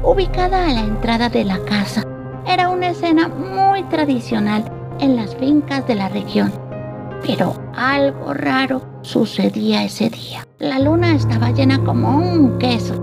ubicada 0.02 0.68
a 0.68 0.72
la 0.72 0.80
entrada 0.80 1.28
de 1.28 1.44
la 1.44 1.58
casa. 1.64 2.02
Era 2.46 2.68
una 2.68 2.90
escena 2.90 3.28
muy 3.28 3.82
tradicional 3.84 4.70
en 5.00 5.16
las 5.16 5.34
fincas 5.36 5.86
de 5.86 5.94
la 5.94 6.08
región. 6.08 6.52
Pero 7.26 7.54
algo 7.74 8.34
raro 8.34 8.82
sucedía 9.00 9.84
ese 9.84 10.10
día. 10.10 10.46
La 10.58 10.78
luna 10.78 11.14
estaba 11.14 11.50
llena 11.50 11.82
como 11.82 12.18
un 12.18 12.58
queso 12.58 12.94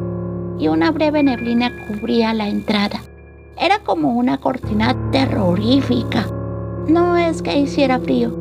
y 0.60 0.68
una 0.68 0.92
breve 0.92 1.24
neblina 1.24 1.72
cubría 1.88 2.34
la 2.34 2.48
entrada. 2.48 3.02
Era 3.58 3.80
como 3.80 4.14
una 4.14 4.38
cortina 4.38 4.96
terrorífica. 5.12 6.28
No 6.88 7.18
es 7.18 7.42
que 7.42 7.58
hiciera 7.58 8.00
frío, 8.00 8.36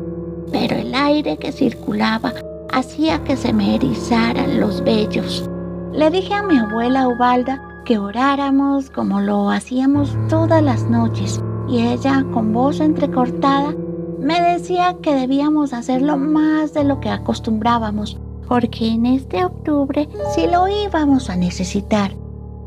pero 0.51 0.75
el 0.75 0.93
aire 0.93 1.37
que 1.37 1.51
circulaba 1.51 2.33
hacía 2.71 3.23
que 3.23 3.35
se 3.35 3.51
me 3.51 3.75
erizaran 3.75 4.59
los 4.59 4.83
vellos. 4.83 5.50
Le 5.93 6.09
dije 6.09 6.33
a 6.33 6.41
mi 6.41 6.57
abuela 6.57 7.09
Ubalda 7.09 7.61
que 7.83 7.97
oráramos 7.97 8.89
como 8.89 9.19
lo 9.19 9.49
hacíamos 9.49 10.15
todas 10.29 10.63
las 10.63 10.89
noches 10.89 11.43
y 11.67 11.79
ella, 11.79 12.25
con 12.31 12.53
voz 12.53 12.79
entrecortada, 12.79 13.75
me 14.19 14.39
decía 14.39 14.95
que 15.01 15.13
debíamos 15.13 15.73
hacerlo 15.73 16.15
más 16.17 16.73
de 16.73 16.85
lo 16.85 17.01
que 17.01 17.09
acostumbrábamos, 17.09 18.17
porque 18.47 18.87
en 18.87 19.05
este 19.05 19.43
octubre 19.43 20.07
sí 20.33 20.47
lo 20.47 20.67
íbamos 20.67 21.29
a 21.29 21.35
necesitar. 21.35 22.11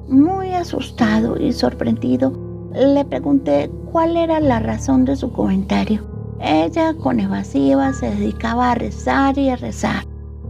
Muy 0.08 0.52
asustado 0.52 1.40
y 1.40 1.52
sorprendido, 1.52 2.32
le 2.74 3.04
pregunté 3.06 3.70
cuál 3.90 4.18
era 4.18 4.38
la 4.38 4.58
razón 4.58 5.06
de 5.06 5.16
su 5.16 5.32
comentario. 5.32 6.02
Ella, 6.40 6.92
con 6.92 7.20
evasiva, 7.20 7.92
se 7.94 8.10
dedicaba 8.10 8.72
a 8.72 8.74
rezar 8.74 9.38
y 9.38 9.48
a 9.48 9.56
rezar. 9.56 10.04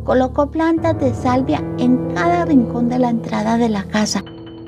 Colocó 0.05 0.51
plantas 0.51 1.01
de 1.01 1.15
salvia 1.15 1.65
en 1.79 2.13
cada 2.15 2.45
rincón 2.45 2.91
de 2.91 2.99
la 2.99 3.09
entrada 3.09 3.57
de 3.57 3.71
la 3.71 3.85
casa, 3.85 4.23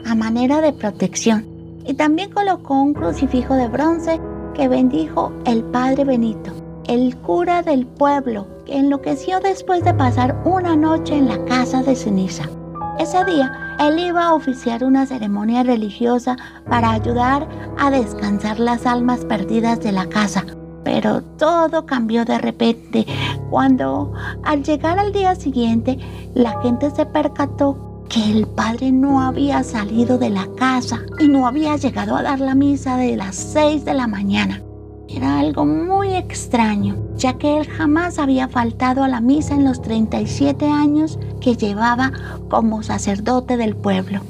a 0.06 0.14
manera 0.14 0.62
de 0.62 0.72
protección, 0.72 1.44
y 1.84 1.92
también 1.92 2.30
colocó 2.30 2.74
un 2.74 2.94
crucifijo 2.94 3.54
de 3.54 3.68
bronce 3.68 4.18
que 4.54 4.66
bendijo 4.66 5.32
el 5.44 5.62
Padre 5.64 6.04
Benito, 6.04 6.52
el 6.86 7.14
cura 7.18 7.62
del 7.62 7.86
pueblo, 7.86 8.46
que 8.64 8.78
enloqueció 8.78 9.40
después 9.40 9.84
de 9.84 9.92
pasar 9.92 10.40
una 10.46 10.74
noche 10.74 11.14
en 11.14 11.28
la 11.28 11.44
casa 11.44 11.82
de 11.82 11.94
ceniza. 11.96 12.44
Ese 12.98 13.22
día, 13.26 13.76
él 13.78 13.98
iba 13.98 14.24
a 14.24 14.32
oficiar 14.32 14.84
una 14.84 15.04
ceremonia 15.04 15.62
religiosa 15.62 16.36
para 16.66 16.92
ayudar 16.92 17.46
a 17.78 17.90
descansar 17.90 18.58
las 18.58 18.86
almas 18.86 19.26
perdidas 19.26 19.80
de 19.80 19.92
la 19.92 20.08
casa. 20.08 20.46
Pero 20.86 21.20
todo 21.20 21.84
cambió 21.84 22.24
de 22.24 22.38
repente 22.38 23.04
cuando 23.50 24.12
al 24.44 24.62
llegar 24.62 25.00
al 25.00 25.12
día 25.12 25.34
siguiente 25.34 25.98
la 26.32 26.62
gente 26.62 26.92
se 26.92 27.04
percató 27.04 28.04
que 28.08 28.30
el 28.30 28.46
padre 28.46 28.92
no 28.92 29.20
había 29.20 29.64
salido 29.64 30.16
de 30.16 30.30
la 30.30 30.46
casa 30.56 31.00
y 31.18 31.26
no 31.26 31.48
había 31.48 31.76
llegado 31.76 32.14
a 32.14 32.22
dar 32.22 32.38
la 32.38 32.54
misa 32.54 32.96
de 32.96 33.16
las 33.16 33.34
6 33.34 33.84
de 33.84 33.94
la 33.94 34.06
mañana. 34.06 34.62
Era 35.08 35.40
algo 35.40 35.66
muy 35.66 36.14
extraño, 36.14 36.94
ya 37.16 37.36
que 37.36 37.58
él 37.58 37.66
jamás 37.66 38.20
había 38.20 38.46
faltado 38.46 39.02
a 39.02 39.08
la 39.08 39.20
misa 39.20 39.56
en 39.56 39.64
los 39.64 39.82
37 39.82 40.68
años 40.68 41.18
que 41.40 41.56
llevaba 41.56 42.12
como 42.48 42.84
sacerdote 42.84 43.56
del 43.56 43.74
pueblo. 43.74 44.20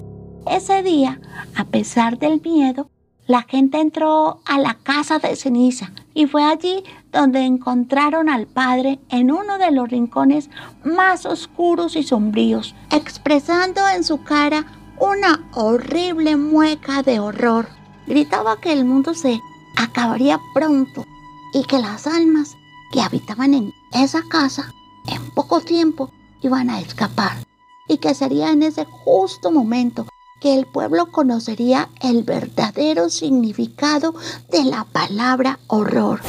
Ese 0.51 0.83
día, 0.83 1.21
a 1.55 1.65
pesar 1.65 2.19
del 2.19 2.41
miedo, 2.41 2.89
la 3.27 3.43
gente 3.43 3.81
entró 3.81 4.41
a 4.45 4.59
la 4.59 4.75
casa 4.75 5.19
de 5.19 5.35
ceniza 5.35 5.91
y 6.15 6.27
fue 6.27 6.45
allí 6.45 6.85
donde 7.13 7.41
encontraron 7.41 8.29
al 8.29 8.47
padre 8.47 9.01
en 9.09 9.33
uno 9.33 9.59
de 9.59 9.73
los 9.73 9.89
rincones 9.89 10.49
más 10.85 11.27
oscuros 11.27 11.97
y 11.97 12.03
sombríos, 12.03 12.75
expresando 12.91 13.81
en 13.89 14.05
su 14.05 14.23
cara 14.23 14.67
una 14.99 15.49
horrible 15.55 16.37
mueca 16.37 17.03
de 17.03 17.21
horror. 17.21 17.69
Gritaba 18.07 18.61
que 18.61 18.73
el 18.73 18.85
mundo 18.85 19.15
se 19.15 19.41
acabaría 19.77 20.39
pronto 20.55 21.05
y 21.53 21.65
que 21.65 21.79
las 21.79 22.07
almas 22.07 22.57
que 22.93 23.01
habitaban 23.01 23.55
en 23.55 23.73
esa 23.93 24.23
casa 24.29 24.73
en 25.07 25.31
poco 25.31 25.61
tiempo 25.61 26.11
iban 26.43 26.71
a 26.71 26.81
escapar 26.81 27.37
y 27.89 27.99
que 27.99 28.15
sería 28.15 28.51
en 28.53 28.63
ese 28.63 28.85
justo 28.85 29.51
momento 29.51 30.07
que 30.47 30.55
el 30.55 30.65
pueblo 30.65 31.11
conocería 31.11 31.89
el 32.01 32.23
verdadero 32.23 33.09
significado 33.09 34.15
de 34.49 34.63
la 34.63 34.85
palabra 34.85 35.59
horror. 35.67 36.21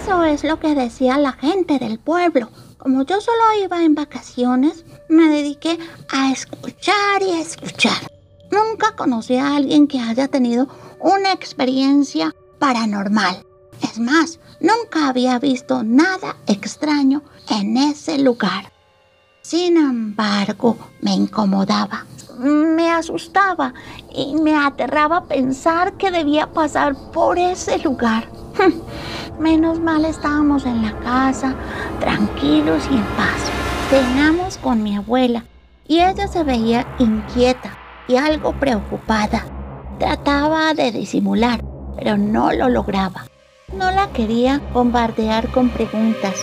Eso 0.00 0.24
es 0.24 0.42
lo 0.42 0.58
que 0.58 0.74
decía 0.74 1.18
la 1.18 1.32
gente 1.32 1.78
del 1.78 1.98
pueblo. 1.98 2.48
Como 2.78 3.04
yo 3.04 3.20
solo 3.20 3.42
iba 3.62 3.84
en 3.84 3.94
vacaciones, 3.94 4.86
me 5.10 5.28
dediqué 5.28 5.78
a 6.10 6.32
escuchar 6.32 7.20
y 7.20 7.32
a 7.32 7.40
escuchar. 7.42 8.10
Nunca 8.50 8.96
conocí 8.96 9.36
a 9.36 9.54
alguien 9.54 9.86
que 9.86 10.00
haya 10.00 10.28
tenido 10.28 10.68
una 10.98 11.32
experiencia 11.32 12.34
paranormal. 12.58 13.44
Es 13.82 13.98
más, 13.98 14.40
nunca 14.60 15.08
había 15.08 15.38
visto 15.38 15.82
nada 15.82 16.38
extraño 16.46 17.22
en 17.50 17.76
ese 17.76 18.16
lugar. 18.16 18.72
Sin 19.42 19.76
embargo, 19.76 20.78
me 21.02 21.12
incomodaba, 21.12 22.06
me 22.42 22.90
asustaba 22.90 23.72
y 24.12 24.34
me 24.34 24.56
aterraba 24.56 25.24
pensar 25.24 25.94
que 25.94 26.10
debía 26.10 26.48
pasar 26.48 26.94
por 27.12 27.38
ese 27.38 27.78
lugar. 27.78 28.26
Menos 29.38 29.80
mal 29.80 30.04
estábamos 30.04 30.66
en 30.66 30.82
la 30.82 30.98
casa, 31.00 31.54
tranquilos 32.00 32.88
y 32.90 32.96
en 32.96 33.04
paz. 33.16 33.50
Cenamos 33.90 34.58
con 34.58 34.82
mi 34.82 34.96
abuela 34.96 35.44
y 35.86 36.00
ella 36.00 36.26
se 36.26 36.42
veía 36.42 36.86
inquieta 36.98 37.78
y 38.08 38.16
algo 38.16 38.52
preocupada. 38.52 39.44
Trataba 39.98 40.74
de 40.74 40.90
disimular, 40.90 41.62
pero 41.96 42.16
no 42.16 42.52
lo 42.52 42.68
lograba. 42.68 43.26
No 43.76 43.90
la 43.90 44.08
quería 44.08 44.60
bombardear 44.72 45.48
con 45.50 45.70
preguntas, 45.70 46.34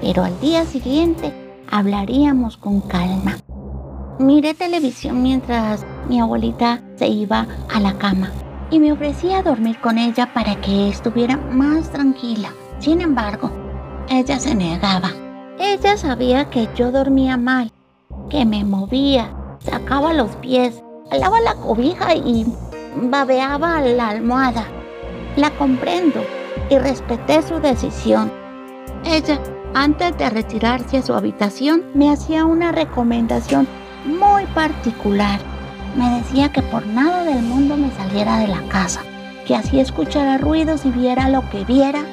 pero 0.00 0.24
al 0.24 0.38
día 0.40 0.64
siguiente 0.66 1.32
hablaríamos 1.70 2.56
con 2.56 2.80
calma. 2.80 3.36
Miré 4.20 4.52
televisión 4.52 5.22
mientras 5.22 5.86
mi 6.06 6.20
abuelita 6.20 6.82
se 6.96 7.08
iba 7.08 7.46
a 7.72 7.80
la 7.80 7.96
cama 7.96 8.30
y 8.70 8.78
me 8.78 8.92
ofrecía 8.92 9.42
dormir 9.42 9.80
con 9.80 9.96
ella 9.96 10.30
para 10.34 10.60
que 10.60 10.90
estuviera 10.90 11.38
más 11.38 11.88
tranquila. 11.88 12.50
Sin 12.80 13.00
embargo, 13.00 13.50
ella 14.10 14.38
se 14.38 14.54
negaba. 14.54 15.10
Ella 15.58 15.96
sabía 15.96 16.50
que 16.50 16.68
yo 16.76 16.92
dormía 16.92 17.38
mal, 17.38 17.72
que 18.28 18.44
me 18.44 18.62
movía, 18.62 19.34
sacaba 19.60 20.12
los 20.12 20.36
pies, 20.36 20.82
alaba 21.10 21.40
la 21.40 21.54
cobija 21.54 22.14
y 22.14 22.44
babeaba 22.96 23.80
la 23.80 24.10
almohada. 24.10 24.66
La 25.36 25.48
comprendo 25.52 26.20
y 26.68 26.76
respeté 26.76 27.40
su 27.40 27.58
decisión. 27.58 28.30
Ella, 29.02 29.40
antes 29.72 30.18
de 30.18 30.28
retirarse 30.28 30.98
a 30.98 31.02
su 31.02 31.14
habitación, 31.14 31.84
me 31.94 32.10
hacía 32.10 32.44
una 32.44 32.70
recomendación 32.70 33.66
muy 34.04 34.46
particular 34.46 35.40
me 35.96 36.08
decía 36.20 36.52
que 36.52 36.62
por 36.62 36.86
nada 36.86 37.24
del 37.24 37.42
mundo 37.42 37.76
me 37.76 37.90
saliera 37.92 38.38
de 38.38 38.48
la 38.48 38.62
casa, 38.68 39.02
que 39.46 39.56
así 39.56 39.80
escuchara 39.80 40.38
ruidos 40.38 40.84
y 40.86 40.90
viera 40.90 41.28
lo 41.28 41.48
que 41.50 41.64
viera, 41.64 42.04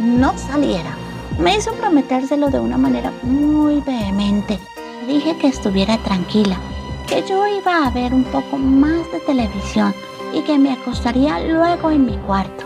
no 0.00 0.36
saliera. 0.38 0.96
Me 1.38 1.56
hizo 1.56 1.72
prometérselo 1.72 2.50
de 2.50 2.60
una 2.60 2.78
manera 2.78 3.12
muy 3.22 3.80
vehemente. 3.80 4.58
Dije 5.08 5.36
que 5.36 5.48
estuviera 5.48 5.98
tranquila, 5.98 6.56
que 7.08 7.24
yo 7.28 7.46
iba 7.46 7.86
a 7.86 7.90
ver 7.90 8.14
un 8.14 8.24
poco 8.24 8.56
más 8.56 9.10
de 9.12 9.18
televisión 9.26 9.92
y 10.32 10.42
que 10.42 10.58
me 10.58 10.72
acostaría 10.72 11.40
luego 11.40 11.90
en 11.90 12.06
mi 12.06 12.16
cuarto. 12.18 12.64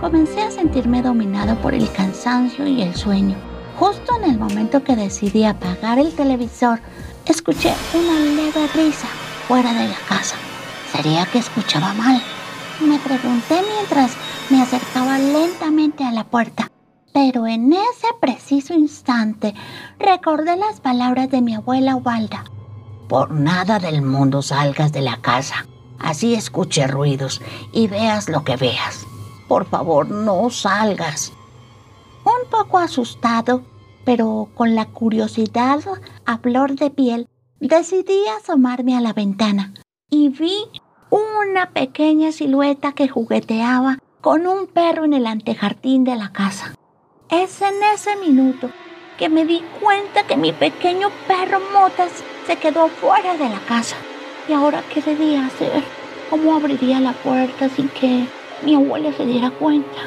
Comencé 0.00 0.42
a 0.42 0.50
sentirme 0.50 1.02
dominado 1.02 1.56
por 1.56 1.74
el 1.74 1.90
cansancio 1.90 2.66
y 2.68 2.82
el 2.82 2.94
sueño. 2.94 3.36
Justo 3.78 4.16
en 4.16 4.30
el 4.30 4.38
momento 4.38 4.82
que 4.82 4.96
decidí 4.96 5.44
apagar 5.44 5.98
el 5.98 6.14
televisor, 6.14 6.80
escuché 7.28 7.74
una 7.94 8.18
leve 8.20 8.66
risa 8.74 9.08
fuera 9.46 9.72
de 9.72 9.88
la 9.88 9.98
casa. 10.08 10.36
¿Sería 10.92 11.26
que 11.26 11.38
escuchaba 11.38 11.92
mal? 11.94 12.22
Me 12.80 12.98
pregunté 12.98 13.62
mientras 13.76 14.12
me 14.50 14.62
acercaba 14.62 15.18
lentamente 15.18 16.04
a 16.04 16.12
la 16.12 16.24
puerta. 16.24 16.70
Pero 17.12 17.46
en 17.46 17.72
ese 17.72 18.06
preciso 18.20 18.74
instante 18.74 19.54
recordé 19.98 20.56
las 20.56 20.80
palabras 20.80 21.30
de 21.30 21.42
mi 21.42 21.54
abuela 21.54 21.96
Walda. 21.96 22.44
Por 23.08 23.30
nada 23.30 23.78
del 23.78 24.02
mundo 24.02 24.42
salgas 24.42 24.92
de 24.92 25.00
la 25.00 25.16
casa. 25.16 25.66
Así 25.98 26.34
escuche 26.34 26.86
ruidos 26.86 27.40
y 27.72 27.88
veas 27.88 28.28
lo 28.28 28.44
que 28.44 28.56
veas. 28.56 29.06
Por 29.48 29.64
favor, 29.66 30.08
no 30.10 30.48
salgas. 30.50 31.32
Un 32.24 32.48
poco 32.50 32.78
asustado, 32.78 33.62
pero 34.08 34.48
con 34.54 34.74
la 34.74 34.86
curiosidad 34.86 35.80
a 36.24 36.38
flor 36.38 36.76
de 36.76 36.88
piel, 36.88 37.28
decidí 37.60 38.18
asomarme 38.38 38.96
a 38.96 39.02
la 39.02 39.12
ventana 39.12 39.74
y 40.08 40.30
vi 40.30 40.54
una 41.10 41.72
pequeña 41.72 42.32
silueta 42.32 42.92
que 42.92 43.06
jugueteaba 43.06 43.98
con 44.22 44.46
un 44.46 44.66
perro 44.66 45.04
en 45.04 45.12
el 45.12 45.26
antejardín 45.26 46.04
de 46.04 46.16
la 46.16 46.32
casa. 46.32 46.74
Es 47.28 47.60
en 47.60 47.74
ese 47.94 48.16
minuto 48.16 48.70
que 49.18 49.28
me 49.28 49.44
di 49.44 49.62
cuenta 49.78 50.26
que 50.26 50.38
mi 50.38 50.54
pequeño 50.54 51.10
perro 51.26 51.60
Motas 51.74 52.24
se 52.46 52.56
quedó 52.56 52.88
fuera 52.88 53.34
de 53.34 53.50
la 53.50 53.60
casa. 53.68 53.96
¿Y 54.48 54.54
ahora 54.54 54.82
qué 54.90 55.02
debía 55.02 55.44
hacer? 55.44 55.82
¿Cómo 56.30 56.54
abriría 56.54 56.98
la 56.98 57.12
puerta 57.12 57.68
sin 57.68 57.90
que 57.90 58.24
mi 58.64 58.74
abuela 58.74 59.12
se 59.12 59.26
diera 59.26 59.50
cuenta? 59.50 60.00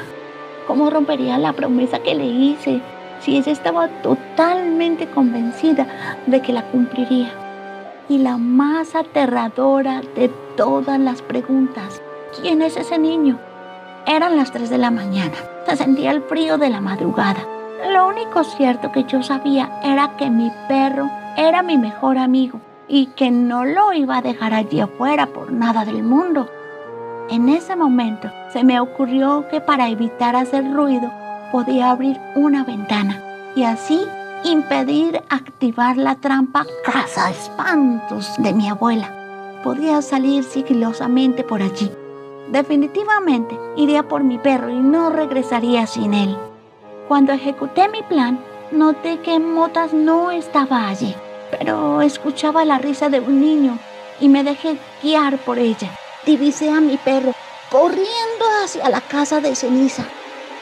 ¿Cómo 0.66 0.90
rompería 0.90 1.38
la 1.38 1.52
promesa 1.52 2.00
que 2.00 2.16
le 2.16 2.26
hice 2.26 2.82
si 3.22 3.36
ella 3.36 3.52
estaba 3.52 3.88
totalmente 4.02 5.08
convencida 5.08 5.86
de 6.26 6.40
que 6.40 6.52
la 6.52 6.62
cumpliría? 6.70 7.30
Y 8.08 8.18
la 8.18 8.36
más 8.36 8.94
aterradora 8.94 10.02
de 10.16 10.28
todas 10.56 10.98
las 10.98 11.22
preguntas, 11.22 12.02
¿quién 12.40 12.62
es 12.62 12.76
ese 12.76 12.98
niño? 12.98 13.38
Eran 14.06 14.36
las 14.36 14.50
3 14.50 14.68
de 14.68 14.78
la 14.78 14.90
mañana, 14.90 15.34
se 15.66 15.76
sentía 15.76 16.10
el 16.10 16.22
frío 16.22 16.58
de 16.58 16.68
la 16.68 16.80
madrugada. 16.80 17.46
Lo 17.92 18.08
único 18.08 18.44
cierto 18.44 18.90
que 18.90 19.04
yo 19.04 19.22
sabía 19.22 19.80
era 19.84 20.16
que 20.16 20.28
mi 20.28 20.50
perro 20.68 21.08
era 21.36 21.62
mi 21.62 21.78
mejor 21.78 22.18
amigo 22.18 22.60
y 22.88 23.06
que 23.06 23.30
no 23.30 23.64
lo 23.64 23.92
iba 23.92 24.18
a 24.18 24.22
dejar 24.22 24.52
allí 24.52 24.80
afuera 24.80 25.26
por 25.26 25.52
nada 25.52 25.84
del 25.84 26.02
mundo. 26.02 26.48
En 27.30 27.48
ese 27.48 27.76
momento 27.76 28.30
se 28.52 28.64
me 28.64 28.80
ocurrió 28.80 29.46
que 29.48 29.60
para 29.60 29.88
evitar 29.88 30.36
hacer 30.36 30.72
ruido 30.72 31.10
podía 31.52 31.90
abrir 31.90 32.20
una 32.34 32.64
ventana 32.64 33.22
y 33.54 33.62
así 33.62 34.00
impedir 34.44 35.22
activar 35.28 35.96
la 35.96 36.16
trampa 36.16 36.66
casa 36.84 37.30
espantos 37.30 38.34
de 38.38 38.52
mi 38.52 38.68
abuela. 38.68 39.60
Podía 39.62 40.02
salir 40.02 40.42
sigilosamente 40.42 41.44
por 41.44 41.62
allí. 41.62 41.92
Definitivamente 42.50 43.56
iría 43.76 44.02
por 44.02 44.24
mi 44.24 44.38
perro 44.38 44.70
y 44.70 44.80
no 44.80 45.10
regresaría 45.10 45.86
sin 45.86 46.14
él. 46.14 46.36
Cuando 47.06 47.32
ejecuté 47.32 47.88
mi 47.88 48.02
plan, 48.02 48.40
noté 48.72 49.20
que 49.20 49.38
Motas 49.38 49.92
no 49.92 50.32
estaba 50.32 50.88
allí 50.88 51.14
pero 51.52 52.00
escuchaba 52.00 52.64
la 52.64 52.78
risa 52.78 53.10
de 53.10 53.20
un 53.20 53.40
niño 53.40 53.78
y 54.18 54.28
me 54.28 54.42
dejé 54.42 54.78
guiar 55.02 55.36
por 55.38 55.58
ella. 55.58 55.90
Divisé 56.24 56.70
a 56.70 56.80
mi 56.80 56.96
perro 56.96 57.34
corriendo 57.70 58.44
hacia 58.64 58.88
la 58.88 59.00
casa 59.00 59.40
de 59.40 59.54
ceniza. 59.54 60.04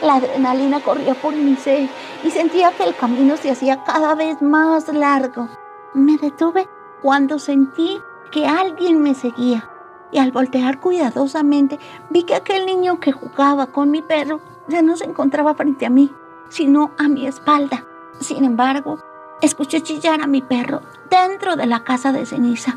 La 0.02 0.14
adrenalina 0.14 0.80
corría 0.80 1.14
por 1.14 1.34
mi 1.34 1.56
ser 1.56 1.88
y 2.24 2.30
sentía 2.30 2.72
que 2.72 2.84
el 2.84 2.96
camino 2.96 3.36
se 3.36 3.50
hacía 3.50 3.84
cada 3.84 4.14
vez 4.14 4.40
más 4.40 4.88
largo. 4.88 5.48
Me 5.94 6.16
detuve 6.16 6.68
cuando 7.02 7.38
sentí 7.38 8.00
que 8.30 8.46
alguien 8.46 9.02
me 9.02 9.14
seguía 9.14 9.68
y 10.12 10.18
al 10.18 10.32
voltear 10.32 10.80
cuidadosamente 10.80 11.78
vi 12.10 12.24
que 12.24 12.34
aquel 12.34 12.66
niño 12.66 13.00
que 13.00 13.12
jugaba 13.12 13.66
con 13.66 13.90
mi 13.90 14.02
perro 14.02 14.40
ya 14.68 14.82
no 14.82 14.96
se 14.96 15.04
encontraba 15.04 15.54
frente 15.54 15.86
a 15.86 15.90
mí, 15.90 16.12
sino 16.48 16.92
a 16.98 17.08
mi 17.08 17.26
espalda. 17.26 17.84
Sin 18.20 18.44
embargo, 18.44 18.98
Escuché 19.40 19.80
chillar 19.80 20.20
a 20.20 20.26
mi 20.26 20.42
perro 20.42 20.82
dentro 21.08 21.56
de 21.56 21.64
la 21.64 21.82
casa 21.82 22.12
de 22.12 22.26
ceniza. 22.26 22.76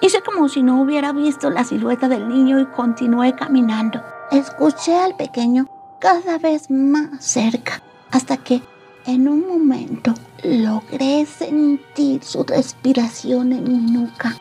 Hice 0.00 0.22
como 0.22 0.48
si 0.48 0.64
no 0.64 0.80
hubiera 0.80 1.12
visto 1.12 1.50
la 1.50 1.62
silueta 1.62 2.08
del 2.08 2.28
niño 2.28 2.58
y 2.58 2.66
continué 2.66 3.36
caminando. 3.36 4.02
Escuché 4.32 4.96
al 4.96 5.14
pequeño 5.14 5.68
cada 6.00 6.38
vez 6.38 6.70
más 6.70 7.22
cerca, 7.22 7.82
hasta 8.10 8.38
que 8.38 8.62
en 9.06 9.28
un 9.28 9.46
momento 9.46 10.14
logré 10.42 11.26
sentir 11.26 12.24
su 12.24 12.42
respiración 12.42 13.52
en 13.52 13.64
mi 13.64 13.92
nuca. 13.92 14.36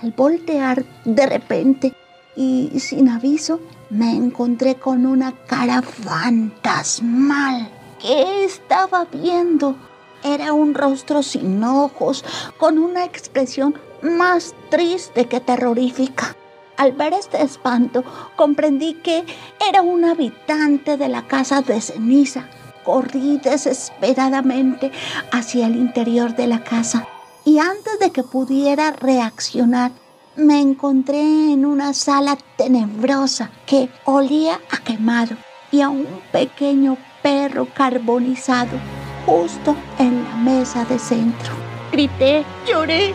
Al 0.00 0.12
voltear 0.12 0.84
de 1.04 1.26
repente 1.26 1.94
y 2.36 2.70
sin 2.78 3.08
aviso, 3.08 3.60
me 3.90 4.14
encontré 4.14 4.76
con 4.76 5.06
una 5.06 5.32
cara 5.46 5.82
fantasmal. 5.82 7.68
¿Qué 8.00 8.44
estaba 8.44 9.06
viendo? 9.06 9.76
Era 10.22 10.52
un 10.52 10.74
rostro 10.74 11.22
sin 11.22 11.64
ojos, 11.64 12.24
con 12.58 12.78
una 12.78 13.04
expresión 13.04 13.74
más 14.02 14.54
triste 14.70 15.26
que 15.26 15.40
terrorífica. 15.40 16.36
Al 16.78 16.92
ver 16.92 17.12
este 17.12 17.42
espanto, 17.42 18.04
comprendí 18.36 18.94
que 18.94 19.24
era 19.68 19.82
un 19.82 20.04
habitante 20.04 20.96
de 20.96 21.08
la 21.08 21.26
casa 21.26 21.60
de 21.60 21.80
ceniza. 21.80 22.48
Corrí 22.84 23.38
desesperadamente 23.38 24.92
hacia 25.32 25.66
el 25.66 25.74
interior 25.74 26.36
de 26.36 26.46
la 26.46 26.62
casa 26.62 27.08
y 27.44 27.58
antes 27.58 27.98
de 27.98 28.10
que 28.10 28.22
pudiera 28.22 28.92
reaccionar, 28.92 29.90
me 30.36 30.60
encontré 30.60 31.20
en 31.20 31.66
una 31.66 31.94
sala 31.94 32.38
tenebrosa 32.56 33.50
que 33.66 33.88
olía 34.04 34.60
a 34.70 34.78
quemado 34.78 35.36
y 35.72 35.80
a 35.80 35.88
un 35.88 36.06
pequeño 36.30 36.96
perro 37.22 37.66
carbonizado 37.74 38.78
justo 39.26 39.74
en 39.98 40.22
la 40.22 40.36
mesa 40.36 40.84
de 40.84 41.00
centro. 41.00 41.54
Grité, 41.90 42.44
lloré, 42.68 43.12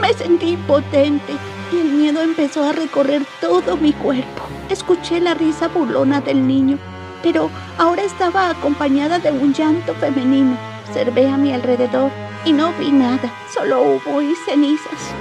me 0.00 0.12
sentí 0.14 0.50
impotente 0.50 1.32
y 1.72 1.78
el 1.78 1.88
miedo 1.90 2.22
empezó 2.22 2.64
a 2.64 2.72
recorrer 2.72 3.22
todo 3.40 3.76
mi 3.76 3.92
cuerpo. 3.92 4.42
Escuché 4.68 5.20
la 5.20 5.34
risa 5.34 5.68
burlona 5.68 6.20
del 6.20 6.46
niño, 6.46 6.78
pero 7.22 7.50
ahora 7.78 8.02
estaba 8.02 8.50
acompañada 8.50 9.18
de 9.18 9.30
un 9.32 9.52
llanto 9.52 9.94
femenino. 9.94 10.56
Observé 10.86 11.28
a 11.28 11.36
mi 11.36 11.52
alrededor 11.52 12.10
y 12.44 12.52
no 12.52 12.72
vi 12.74 12.92
nada, 12.92 13.32
solo 13.52 13.82
humo 13.82 14.20
y 14.20 14.34
cenizas. 14.46 15.14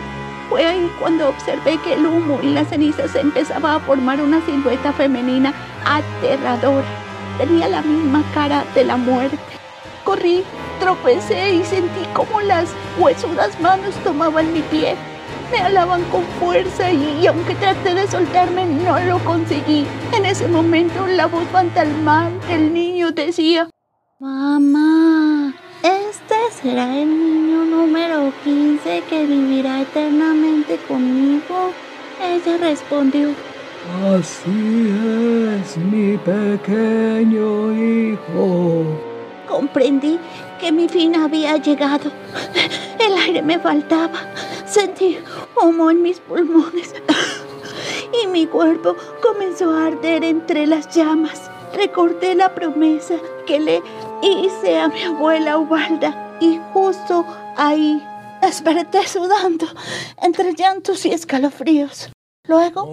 Fue 0.50 0.66
ahí 0.66 0.92
cuando 1.00 1.30
observé 1.30 1.78
que 1.78 1.94
el 1.94 2.06
humo 2.06 2.40
y 2.44 2.48
las 2.48 2.68
cenizas 2.68 3.16
empezaba 3.16 3.76
a 3.76 3.80
formar 3.80 4.22
una 4.22 4.46
silueta 4.46 4.92
femenina 4.94 5.54
aterradora. 5.86 6.86
Tenía 7.38 7.68
la 7.70 7.82
misma 7.82 8.24
cara 8.34 8.64
de 8.76 8.84
la 8.84 8.98
muerte. 8.98 9.38
Corrí, 10.04 10.44
tropecé 10.80 11.56
y 11.56 11.64
sentí 11.64 12.06
como 12.14 12.42
las 12.42 12.70
huesudas 13.00 13.60
manos 13.62 13.96
tomaban 14.04 14.54
mi 14.54 14.62
pie. 14.62 14.96
Me 15.54 15.60
alaban 15.60 16.04
con 16.06 16.24
fuerza 16.40 16.92
y, 16.92 17.28
aunque 17.28 17.54
traté 17.54 17.94
de 17.94 18.08
soltarme, 18.08 18.66
no 18.66 19.00
lo 19.02 19.20
conseguí. 19.24 19.86
En 20.12 20.26
ese 20.26 20.48
momento 20.48 21.06
la 21.06 21.28
voz 21.28 21.44
fantasmal 21.52 22.32
del 22.48 22.74
niño 22.74 23.12
decía, 23.12 23.70
Mamá, 24.20 25.54
este 25.84 26.36
será 26.60 26.98
el 26.98 27.08
niño 27.08 27.66
número 27.66 28.34
15 28.44 29.04
que 29.08 29.28
vivirá 29.28 29.82
eternamente 29.82 30.78
conmigo. 30.88 31.72
Ella 32.20 32.58
respondió, 32.58 33.30
Así 34.12 34.90
es, 35.62 35.78
mi 35.78 36.18
pequeño 36.18 37.74
hijo 37.74 39.14
comprendí 39.54 40.20
que 40.60 40.72
mi 40.72 40.90
fin 40.90 41.16
había 41.16 41.58
llegado. 41.58 42.12
El 43.00 43.14
aire 43.18 43.44
me 43.44 43.60
faltaba. 43.60 44.20
Sentí 44.66 45.20
humo 45.62 45.92
en 45.92 46.02
mis 46.02 46.20
pulmones 46.20 46.94
y 48.22 48.28
mi 48.28 48.46
cuerpo 48.46 48.96
comenzó 49.22 49.72
a 49.72 49.88
arder 49.88 50.24
entre 50.24 50.68
las 50.68 50.94
llamas. 50.96 51.50
Recordé 51.74 52.36
la 52.36 52.54
promesa 52.54 53.16
que 53.48 53.60
le 53.60 53.82
hice 54.22 54.80
a 54.80 54.88
mi 54.88 55.02
abuela 55.02 55.58
Ubalda 55.58 56.38
y 56.40 56.60
justo 56.74 57.26
ahí, 57.58 58.02
Desperté 58.42 59.08
sudando, 59.08 59.66
entre 60.22 60.54
llantos 60.54 61.06
y 61.06 61.14
escalofríos. 61.14 62.10
Luego 62.46 62.86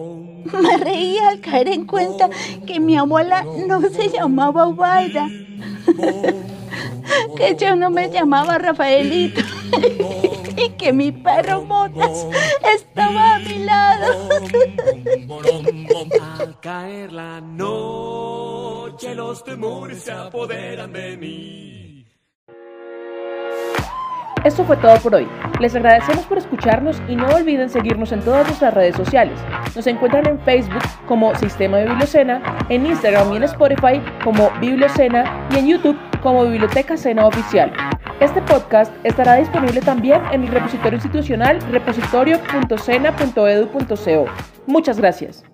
me 0.45 0.77
reí 0.77 1.19
al 1.19 1.41
caer 1.41 1.69
en 1.69 1.87
cuenta 1.87 2.31
que 2.69 2.79
mi 2.79 2.97
abuela 2.97 3.45
no 3.67 3.81
se 3.81 4.11
llamaba 4.11 4.69
Ubalda, 4.69 5.29
que 7.37 7.57
yo 7.59 7.75
no 7.75 7.91
me 7.91 8.11
llamaba 8.11 8.59
Rafaelito 8.59 9.41
que 10.81 10.93
mi 10.95 11.13
perro 11.13 11.63
Motas 11.63 12.27
estaba 12.75 13.35
a 13.35 13.39
mi 13.41 13.59
lado. 13.59 14.29
Al 16.39 16.59
caer 16.61 17.13
la 17.13 17.41
noche, 17.43 19.15
los 19.15 19.45
temores 19.45 20.03
se 20.03 20.13
apoderan 20.13 20.93
de 20.93 21.17
mí. 21.19 22.07
Esto 24.43 24.65
fue 24.65 24.79
todo 24.79 24.97
por 25.01 25.17
hoy. 25.17 25.29
Les 25.61 25.77
agradecemos 25.77 26.25
por 26.25 26.39
escucharnos 26.39 27.03
y 27.09 27.15
no 27.15 27.29
olviden 27.29 27.69
seguirnos 27.69 28.11
en 28.13 28.21
todas 28.21 28.47
nuestras 28.47 28.73
redes 28.73 28.97
sociales. 28.97 29.39
Nos 29.77 29.87
encuentran 29.87 30.27
en 30.27 30.41
Facebook 30.41 30.83
como 31.07 31.35
Sistema 31.35 31.77
de 31.77 31.89
Bibliocena, 31.89 32.41
en 32.71 32.87
Instagram 32.87 33.35
y 33.35 33.37
en 33.37 33.43
Spotify 33.43 34.01
como 34.25 34.51
Bibliocena 34.59 35.47
y 35.51 35.59
en 35.59 35.67
YouTube 35.67 35.99
como 36.23 36.47
Biblioteca 36.47 36.97
Cena 36.97 37.27
Oficial. 37.27 37.71
Este 38.21 38.41
podcast 38.43 38.93
estará 39.03 39.37
disponible 39.37 39.81
también 39.81 40.21
en 40.31 40.45
el 40.45 40.49
repositorio 40.49 40.97
institucional 40.97 41.59
repositorio.cena.edu.co. 41.73 44.27
Muchas 44.67 44.99
gracias. 44.99 45.50